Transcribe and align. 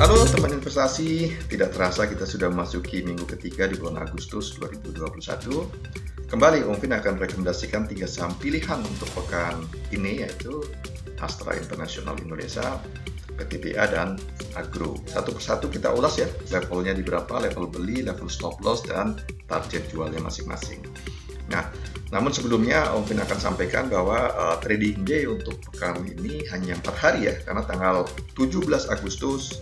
Halo 0.00 0.24
teman 0.24 0.56
investasi, 0.56 1.28
tidak 1.52 1.76
terasa 1.76 2.08
kita 2.08 2.24
sudah 2.24 2.48
memasuki 2.48 3.04
minggu 3.04 3.28
ketiga 3.36 3.68
di 3.68 3.76
bulan 3.76 4.00
Agustus 4.00 4.56
2021. 4.56 4.96
Kembali 6.24 6.64
Om 6.64 6.72
Fin 6.80 6.96
akan 6.96 7.20
rekomendasikan 7.20 7.84
tiga 7.84 8.08
saham 8.08 8.32
pilihan 8.40 8.80
untuk 8.80 9.12
pekan 9.12 9.60
ini 9.92 10.24
yaitu 10.24 10.64
Astra 11.20 11.52
International 11.52 12.16
Indonesia, 12.16 12.80
PTBA 13.36 13.92
dan 13.92 14.16
Agro. 14.56 14.96
Satu 15.04 15.36
persatu 15.36 15.68
kita 15.68 15.92
ulas 15.92 16.16
ya, 16.16 16.32
levelnya 16.48 16.96
di 16.96 17.04
berapa, 17.04 17.36
level 17.36 17.68
beli, 17.68 18.00
level 18.00 18.32
stop 18.32 18.56
loss 18.64 18.80
dan 18.88 19.20
target 19.52 19.84
jualnya 19.92 20.24
masing-masing. 20.24 20.80
Nah, 21.52 21.68
namun 22.08 22.32
sebelumnya 22.32 22.88
Om 22.96 23.04
Fin 23.04 23.20
akan 23.20 23.36
sampaikan 23.36 23.92
bahwa 23.92 24.32
uh, 24.32 24.56
trading 24.64 25.04
day 25.04 25.28
untuk 25.28 25.60
pekan 25.68 26.00
ini 26.08 26.40
hanya 26.48 26.80
4 26.80 26.88
hari 26.96 27.20
ya, 27.28 27.36
karena 27.44 27.68
tanggal 27.68 28.08
17 28.32 28.64
Agustus 28.88 29.60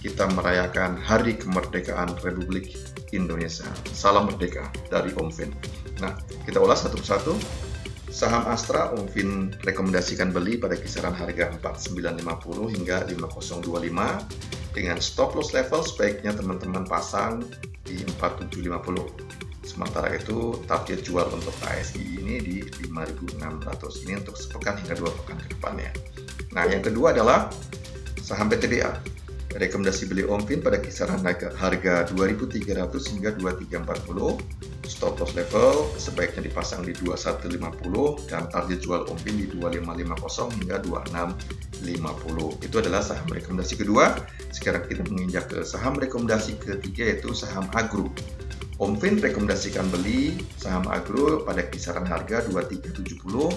kita 0.00 0.24
merayakan 0.32 0.96
Hari 0.96 1.36
Kemerdekaan 1.36 2.16
Republik 2.24 2.72
Indonesia. 3.12 3.68
Salam 3.92 4.32
merdeka 4.32 4.72
dari 4.88 5.12
Om 5.12 5.28
Fin. 5.28 5.52
Nah, 6.00 6.16
kita 6.48 6.56
ulas 6.56 6.88
satu 6.88 6.96
persatu. 6.96 7.36
Saham 8.10 8.48
Astra 8.48 8.90
Om 8.96 9.06
Fin 9.12 9.30
rekomendasikan 9.62 10.32
beli 10.32 10.56
pada 10.58 10.74
kisaran 10.74 11.14
harga 11.14 11.52
4950 11.62 12.74
hingga 12.74 13.06
5025 13.06 14.74
dengan 14.74 14.98
stop 14.98 15.36
loss 15.36 15.52
level 15.54 15.84
sebaiknya 15.84 16.34
teman-teman 16.34 16.82
pasang 16.88 17.44
di 17.86 18.02
4750 18.18 19.40
Sementara 19.60 20.10
itu 20.10 20.58
target 20.66 21.06
jual 21.06 21.30
untuk 21.30 21.54
ASI 21.62 22.18
ini 22.18 22.42
di 22.42 22.56
5.600 22.90 24.02
ini 24.08 24.18
untuk 24.18 24.34
sepekan 24.34 24.74
hingga 24.82 24.98
dua 24.98 25.14
pekan 25.22 25.38
ke 25.38 25.46
depannya. 25.54 25.92
Nah 26.50 26.66
yang 26.66 26.82
kedua 26.82 27.14
adalah 27.14 27.46
saham 28.18 28.50
PTBA. 28.50 29.09
Rekomendasi 29.50 30.06
beli 30.06 30.22
Omfin 30.22 30.62
pada 30.62 30.78
kisaran 30.78 31.26
harga 31.26 32.06
2.300 32.06 32.62
hingga 33.10 33.34
2.340. 33.34 34.38
Stop 34.86 35.18
loss 35.18 35.34
level 35.34 35.90
sebaiknya 35.98 36.46
dipasang 36.46 36.86
di 36.86 36.94
2150 36.94 38.30
dan 38.30 38.46
target 38.46 38.78
jual 38.78 39.10
Omfin 39.10 39.42
di 39.42 39.50
2550 39.50 40.54
hingga 40.54 40.78
2650. 40.86 42.62
Itu 42.62 42.76
adalah 42.78 43.02
saham 43.02 43.26
rekomendasi 43.26 43.74
kedua. 43.74 44.14
Sekarang 44.54 44.86
kita 44.86 45.02
menginjak 45.10 45.50
ke 45.50 45.66
saham 45.66 45.98
rekomendasi 45.98 46.54
ketiga 46.62 47.10
yaitu 47.10 47.34
saham 47.34 47.66
agro. 47.74 48.06
Omfin 48.78 49.18
rekomendasikan 49.18 49.90
beli 49.90 50.38
saham 50.62 50.86
agro 50.86 51.42
pada 51.42 51.66
kisaran 51.66 52.06
harga 52.06 52.46
2370, 52.46 53.50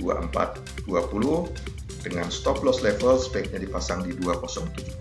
2420 0.00 1.83
dengan 2.04 2.28
stop 2.28 2.60
loss 2.60 2.84
level 2.84 3.16
sebaiknya 3.16 3.64
dipasang 3.64 4.04
di 4.04 4.12
2070. 4.20 5.00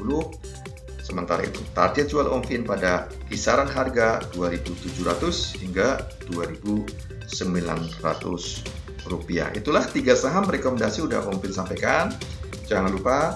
Sementara 1.03 1.43
itu 1.43 1.59
target 1.75 2.07
jual 2.07 2.31
Omfin 2.31 2.63
pada 2.63 3.11
kisaran 3.27 3.67
harga 3.67 4.23
2700 4.31 5.59
hingga 5.59 6.07
2900 6.31 7.27
rupiah. 9.11 9.51
Itulah 9.51 9.83
tiga 9.91 10.15
saham 10.15 10.47
rekomendasi 10.47 11.03
udah 11.03 11.27
Omfin 11.27 11.51
sampaikan. 11.51 12.15
Jangan 12.71 12.95
lupa 12.95 13.35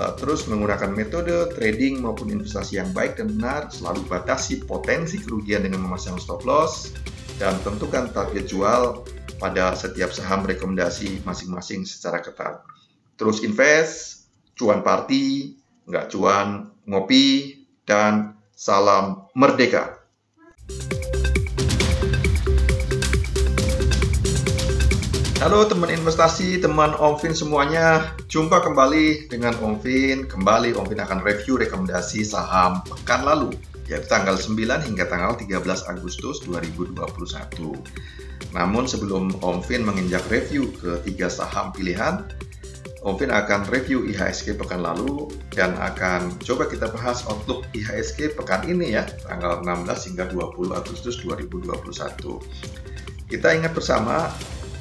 uh, 0.00 0.16
terus 0.16 0.48
menggunakan 0.48 0.88
metode 0.88 1.52
trading 1.52 2.00
maupun 2.00 2.32
investasi 2.32 2.80
yang 2.80 2.88
baik 2.96 3.20
dan 3.20 3.36
benar, 3.36 3.68
selalu 3.68 4.08
batasi 4.08 4.64
potensi 4.64 5.20
kerugian 5.20 5.68
dengan 5.68 5.84
memasang 5.84 6.16
stop 6.16 6.48
loss, 6.48 6.96
dan 7.36 7.52
tentukan 7.60 8.08
target 8.12 8.48
jual 8.48 9.04
pada 9.36 9.74
setiap 9.74 10.14
saham 10.14 10.46
rekomendasi 10.46 11.20
masing-masing 11.26 11.84
secara 11.84 12.22
ketat. 12.22 12.71
Terus 13.12 13.44
invest, 13.44 14.24
cuan 14.56 14.80
party, 14.80 15.52
nggak 15.84 16.08
cuan 16.16 16.72
ngopi, 16.88 17.60
dan 17.84 18.40
salam 18.56 19.28
merdeka. 19.36 20.00
Halo 25.42 25.66
teman 25.66 25.90
investasi, 25.90 26.62
teman 26.62 26.94
Omfin 27.02 27.34
semuanya. 27.34 28.14
Jumpa 28.30 28.62
kembali 28.62 29.26
dengan 29.26 29.58
Omfin. 29.58 30.30
Kembali 30.30 30.72
Omfin 30.78 31.02
akan 31.02 31.20
review 31.20 31.58
rekomendasi 31.58 32.22
saham 32.22 32.80
pekan 32.86 33.26
lalu, 33.26 33.50
yaitu 33.90 34.06
tanggal 34.06 34.38
9 34.38 34.56
hingga 34.86 35.04
tanggal 35.10 35.34
13 35.34 35.90
Agustus 35.90 36.40
2021. 36.46 37.74
Namun 38.54 38.86
sebelum 38.86 39.34
Omfin 39.42 39.82
menginjak 39.82 40.22
review 40.30 40.70
ke 40.78 41.02
tiga 41.02 41.26
saham 41.26 41.74
pilihan, 41.74 42.22
Omfin 43.02 43.34
akan 43.34 43.66
review 43.66 44.06
IHSG 44.06 44.54
pekan 44.54 44.86
lalu 44.86 45.26
dan 45.50 45.74
akan 45.74 46.38
coba 46.38 46.70
kita 46.70 46.86
bahas 46.86 47.26
outlook 47.26 47.66
IHSG 47.74 48.38
pekan 48.38 48.62
ini 48.70 48.94
ya, 48.94 49.02
tanggal 49.26 49.58
16 49.66 50.14
hingga 50.14 50.30
20 50.30 50.70
Agustus 50.70 51.18
2021. 51.26 51.82
Kita 53.26 53.48
ingat 53.58 53.74
bersama 53.74 54.30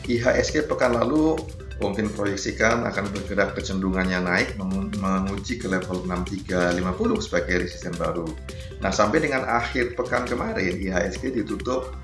IHSG 0.05 0.69
pekan 0.69 0.93
lalu 0.93 1.33
mungkin 1.81 2.13
proyeksikan 2.13 2.85
akan 2.85 3.09
bergerak 3.09 3.57
kecenderungannya 3.57 4.21
naik 4.21 4.53
menguji 5.01 5.57
ke 5.57 5.65
level 5.65 6.05
6350 6.05 7.25
sebagai 7.25 7.65
resisten 7.65 7.97
baru. 7.97 8.29
Nah, 8.85 8.93
sampai 8.93 9.25
dengan 9.25 9.49
akhir 9.49 9.97
pekan 9.97 10.29
kemarin 10.29 10.77
IHSG 10.77 11.41
ditutup 11.41 11.97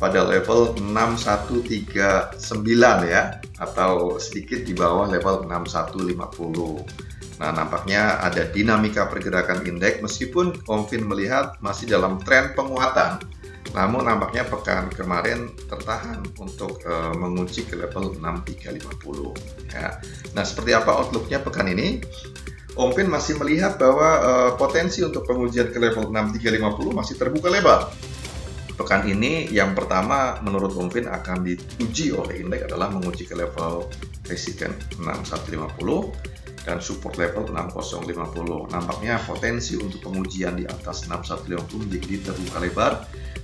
pada 0.00 0.24
level 0.24 0.74
6139 0.80 2.40
ya 3.04 3.36
atau 3.60 4.16
sedikit 4.16 4.64
di 4.64 4.72
bawah 4.72 5.12
level 5.12 5.44
6150. 5.44 7.36
Nah, 7.40 7.52
nampaknya 7.52 8.20
ada 8.20 8.48
dinamika 8.48 9.08
pergerakan 9.08 9.64
indeks 9.68 10.00
meskipun 10.00 10.56
Omfin 10.68 11.04
melihat 11.04 11.60
masih 11.60 11.88
dalam 11.88 12.16
tren 12.24 12.56
penguatan 12.56 13.20
namun 13.70 14.02
nampaknya 14.02 14.42
pekan 14.50 14.90
kemarin 14.90 15.54
tertahan 15.70 16.18
untuk 16.42 16.82
uh, 16.82 17.14
mengunci 17.14 17.62
ke 17.62 17.78
level 17.78 18.18
6350 18.18 19.70
ya. 19.70 19.94
Nah, 20.34 20.42
seperti 20.42 20.74
apa 20.74 20.90
outlooknya 20.90 21.38
pekan 21.38 21.70
ini? 21.70 22.02
Omfin 22.74 23.06
masih 23.06 23.38
melihat 23.38 23.78
bahwa 23.78 24.10
uh, 24.22 24.50
potensi 24.58 25.02
untuk 25.02 25.26
pengujian 25.26 25.70
ke 25.70 25.78
level 25.78 26.10
6350 26.10 26.98
masih 26.98 27.14
terbuka 27.18 27.46
lebar. 27.50 27.90
Pekan 28.80 29.04
ini 29.04 29.44
yang 29.52 29.76
pertama 29.76 30.40
menurut 30.40 30.72
Omfin 30.72 31.04
akan 31.04 31.44
diuji 31.44 32.16
oleh 32.16 32.40
indeks 32.40 32.64
adalah 32.72 32.88
menguji 32.88 33.28
ke 33.28 33.36
level 33.36 33.92
resisten 34.24 34.72
6150 34.96 36.64
dan 36.64 36.80
support 36.80 37.20
level 37.20 37.44
6050. 37.52 38.72
Nampaknya 38.72 39.20
potensi 39.20 39.76
untuk 39.76 40.00
pengujian 40.00 40.56
di 40.56 40.64
atas 40.64 41.04
6150 41.04 41.76
menjadi 41.76 42.32
terbuka 42.32 42.56
lebar 42.56 42.92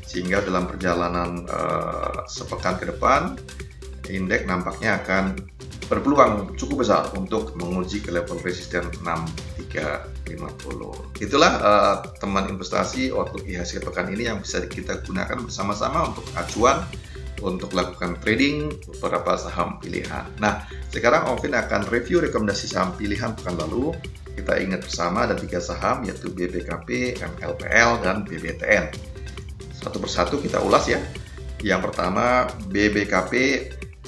sehingga 0.09 0.41
dalam 0.41 0.65
perjalanan 0.65 1.45
uh, 1.45 2.25
sepekan 2.25 2.81
ke 2.81 2.89
depan 2.89 3.37
indeks 4.09 4.49
nampaknya 4.49 5.05
akan 5.05 5.37
berpeluang 5.85 6.57
cukup 6.57 6.81
besar 6.81 7.13
untuk 7.13 7.53
menguji 7.61 8.01
ke 8.01 8.09
level 8.09 8.41
resisten 8.41 8.89
6350. 10.27 11.23
Itulah 11.23 11.53
uh, 11.63 11.97
teman 12.19 12.51
investasi 12.51 13.15
outlook 13.15 13.47
IHSG 13.47 13.87
pekan 13.87 14.11
ini 14.11 14.27
yang 14.27 14.43
bisa 14.43 14.67
kita 14.67 15.01
gunakan 15.07 15.39
bersama-sama 15.47 16.11
untuk 16.11 16.27
acuan 16.35 16.83
untuk 17.45 17.71
lakukan 17.77 18.17
trading 18.25 18.73
beberapa 18.97 19.37
saham 19.37 19.79
pilihan. 19.79 20.27
Nah, 20.41 20.67
sekarang 20.91 21.31
Ovin 21.31 21.53
akan 21.55 21.87
review 21.93 22.25
rekomendasi 22.25 22.73
saham 22.73 22.97
pilihan 22.97 23.37
pekan 23.37 23.61
lalu. 23.61 23.95
Kita 24.37 24.57
ingat 24.61 24.85
bersama 24.85 25.25
ada 25.25 25.37
tiga 25.37 25.61
saham 25.61 26.05
yaitu 26.05 26.29
BBKP, 26.29 27.21
MLPL, 27.21 28.05
dan 28.05 28.25
BBTN 28.25 29.17
satu 29.87 30.03
persatu 30.03 30.43
kita 30.43 30.59
ulas 30.59 30.91
ya. 30.91 30.99
Yang 31.63 31.91
pertama 31.91 32.51
BBKP 32.67 33.33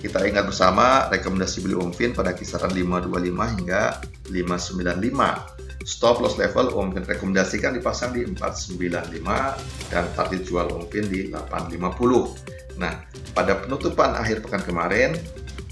kita 0.03 0.27
ingat 0.27 0.50
bersama 0.50 1.06
rekomendasi 1.06 1.62
beli 1.62 1.79
Omfin 1.79 2.11
pada 2.15 2.35
kisaran 2.35 2.75
525 2.75 3.55
hingga 3.55 4.03
595. 4.26 5.57
Stop 5.86 6.19
loss 6.19 6.34
level 6.34 6.75
Omfin 6.75 7.06
rekomendasikan 7.06 7.75
dipasang 7.78 8.10
di 8.10 8.26
495 8.26 9.90
dan 9.90 10.04
target 10.14 10.42
jual 10.42 10.66
Omfin 10.75 11.06
di 11.06 11.30
850. 11.30 12.78
Nah, 12.78 12.94
pada 13.34 13.58
penutupan 13.62 14.14
akhir 14.19 14.42
pekan 14.42 14.62
kemarin 14.62 15.14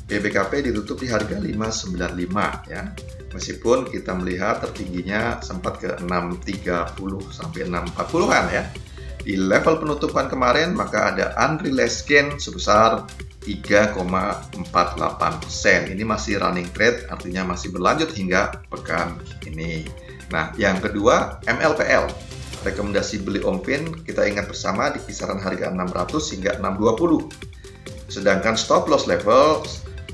BBKP 0.06 0.70
ditutup 0.70 1.02
di 1.02 1.10
harga 1.10 1.34
595 1.34 2.70
ya. 2.70 2.94
Meskipun 3.34 3.90
kita 3.90 4.14
melihat 4.14 4.62
tertingginya 4.62 5.42
sempat 5.42 5.82
ke 5.82 5.90
630 5.98 6.96
sampai 7.34 7.66
640-an 7.66 8.44
ya. 8.54 8.64
Di 9.26 9.34
level 9.34 9.82
penutupan 9.82 10.30
kemarin 10.30 10.78
maka 10.78 11.10
ada 11.10 11.34
unrealized 11.34 12.06
gain 12.06 12.38
sebesar 12.38 13.02
3,48%. 13.46 15.94
Ini 15.94 16.02
masih 16.02 16.43
running 16.43 16.66
trade 16.75 17.06
artinya 17.06 17.54
masih 17.54 17.70
berlanjut 17.70 18.10
hingga 18.10 18.66
pekan 18.66 19.14
ini. 19.46 19.87
Nah, 20.34 20.50
yang 20.58 20.82
kedua 20.82 21.38
MLPL. 21.46 22.10
Rekomendasi 22.66 23.22
beli 23.22 23.46
Omfin 23.46 24.02
kita 24.02 24.26
ingat 24.26 24.50
bersama 24.50 24.90
di 24.90 24.98
kisaran 24.98 25.38
harga 25.38 25.70
600 25.70 26.34
hingga 26.34 26.58
620. 26.58 27.31
Sedangkan 28.10 28.58
stop 28.58 28.90
loss 28.90 29.06
level 29.06 29.62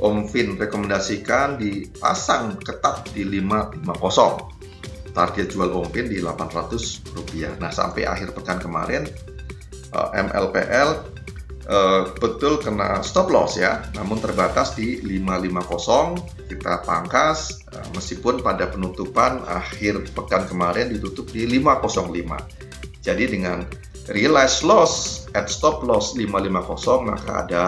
Omfin 0.04 0.60
rekomendasikan 0.60 1.56
dipasang 1.56 2.60
ketat 2.60 3.08
di 3.16 3.24
550. 3.24 4.52
target 5.12 5.52
jual 5.52 5.68
Ompin 5.76 6.08
di 6.08 6.24
800 6.24 7.12
rupiah. 7.12 7.52
Nah 7.60 7.68
sampai 7.68 8.08
akhir 8.08 8.32
pekan 8.32 8.56
kemarin 8.56 9.04
eh, 9.92 10.08
MLPL 10.16 11.20
eh, 11.68 12.02
betul 12.18 12.58
kena 12.58 13.02
stop 13.06 13.30
loss 13.30 13.58
ya, 13.58 13.84
namun 13.94 14.18
terbatas 14.18 14.74
di 14.74 14.98
550 15.02 16.42
kita 16.52 16.84
pangkas 16.84 17.64
uh, 17.72 17.88
meskipun 17.96 18.44
pada 18.44 18.68
penutupan 18.68 19.40
akhir 19.48 20.04
pekan 20.12 20.44
kemarin 20.44 20.92
ditutup 20.92 21.32
di 21.32 21.48
505. 21.48 22.12
Jadi 23.02 23.24
dengan 23.24 23.64
realized 24.12 24.66
loss 24.66 25.24
at 25.32 25.48
stop 25.48 25.80
loss 25.86 26.12
550 26.18 27.08
maka 27.08 27.30
ada 27.46 27.62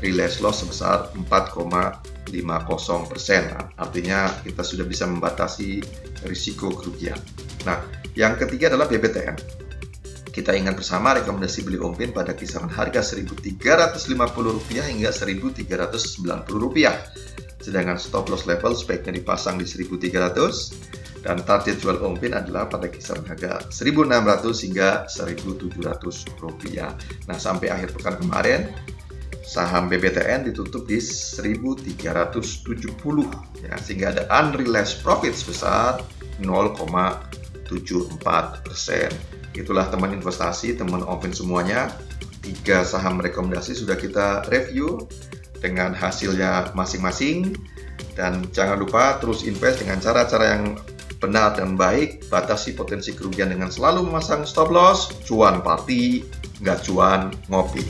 realized 0.00 0.40
loss 0.40 0.64
sebesar 0.64 1.12
4,50 1.28 3.10
persen. 3.10 3.42
Artinya 3.76 4.32
kita 4.40 4.62
sudah 4.64 4.86
bisa 4.88 5.04
membatasi 5.04 5.84
risiko 6.24 6.72
kerugian. 6.72 7.18
Nah, 7.68 7.84
yang 8.16 8.40
ketiga 8.40 8.72
adalah 8.72 8.88
BBTN. 8.88 9.59
Kita 10.30 10.54
ingat 10.54 10.78
bersama 10.78 11.18
rekomendasi 11.18 11.66
beli 11.66 11.82
Ompin 11.82 12.14
pada 12.14 12.38
kisaran 12.38 12.70
harga 12.70 13.02
Rp1.350 13.02 14.86
hingga 14.86 15.10
Rp1.390. 15.10 16.46
Sedangkan 17.60 18.00
stop 18.00 18.30
loss 18.30 18.46
level 18.46 18.72
sebaiknya 18.72 19.20
dipasang 19.20 19.58
di 19.58 19.66
1.300 19.66 21.20
dan 21.20 21.44
target 21.44 21.76
jual 21.82 22.00
Ompin 22.00 22.32
adalah 22.32 22.64
pada 22.70 22.88
kisaran 22.88 23.26
harga 23.28 23.60
1.600 23.68 24.64
hingga 24.70 25.04
1.700 25.10 26.40
rupiah. 26.40 26.96
Nah 27.28 27.36
sampai 27.36 27.68
akhir 27.68 27.92
pekan 27.98 28.16
kemarin 28.22 28.70
saham 29.44 29.90
BBTN 29.90 30.46
ditutup 30.46 30.86
di 30.86 31.02
1.370 31.02 31.90
ya 33.66 33.74
sehingga 33.82 34.14
ada 34.14 34.30
unrealized 34.30 35.02
profit 35.02 35.34
sebesar 35.34 36.06
0,74 36.38 38.62
persen. 38.62 39.10
Itulah 39.54 39.90
teman 39.90 40.14
investasi, 40.14 40.78
teman 40.78 41.02
Ompin 41.06 41.34
semuanya. 41.34 41.90
Tiga 42.40 42.86
saham 42.86 43.20
rekomendasi 43.20 43.76
sudah 43.76 44.00
kita 44.00 44.48
review 44.48 45.04
dengan 45.60 45.92
hasilnya 45.92 46.72
masing-masing 46.72 47.52
dan 48.16 48.48
jangan 48.50 48.80
lupa 48.80 49.20
terus 49.20 49.44
invest 49.44 49.84
dengan 49.84 50.00
cara-cara 50.00 50.56
yang 50.56 50.80
benar 51.20 51.52
dan 51.52 51.76
baik, 51.76 52.32
batasi 52.32 52.72
potensi 52.72 53.12
kerugian 53.12 53.52
dengan 53.52 53.68
selalu 53.68 54.08
memasang 54.08 54.48
stop 54.48 54.72
loss, 54.72 55.12
cuan 55.28 55.60
party, 55.60 56.24
nggak 56.64 56.80
cuan 56.88 57.28
ngopi. 57.52 57.84